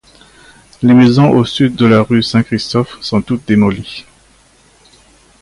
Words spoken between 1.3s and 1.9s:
sud de